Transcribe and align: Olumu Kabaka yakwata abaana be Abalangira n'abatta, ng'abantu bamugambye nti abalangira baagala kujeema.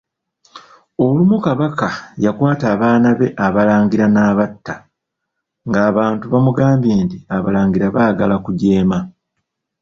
Olumu 1.05 1.37
Kabaka 1.45 1.87
yakwata 2.25 2.65
abaana 2.75 3.07
be 3.19 3.27
Abalangira 3.45 4.05
n'abatta, 4.11 4.75
ng'abantu 5.67 6.23
bamugambye 6.31 6.93
nti 7.03 7.17
abalangira 7.35 7.85
baagala 7.95 8.35
kujeema. 8.45 8.97